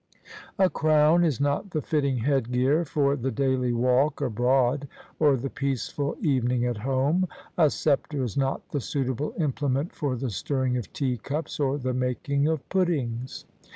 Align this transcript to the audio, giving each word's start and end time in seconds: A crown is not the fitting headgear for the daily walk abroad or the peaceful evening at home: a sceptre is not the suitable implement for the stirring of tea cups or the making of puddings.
A 0.57 0.67
crown 0.67 1.23
is 1.23 1.39
not 1.39 1.69
the 1.69 1.81
fitting 1.83 2.17
headgear 2.17 2.85
for 2.85 3.15
the 3.15 3.29
daily 3.29 3.71
walk 3.71 4.19
abroad 4.19 4.87
or 5.19 5.35
the 5.37 5.51
peaceful 5.51 6.15
evening 6.19 6.65
at 6.65 6.77
home: 6.77 7.27
a 7.55 7.69
sceptre 7.69 8.23
is 8.23 8.35
not 8.35 8.67
the 8.71 8.81
suitable 8.81 9.35
implement 9.37 9.93
for 9.93 10.15
the 10.15 10.31
stirring 10.31 10.75
of 10.75 10.91
tea 10.91 11.17
cups 11.17 11.59
or 11.59 11.77
the 11.77 11.93
making 11.93 12.47
of 12.47 12.67
puddings. 12.67 13.45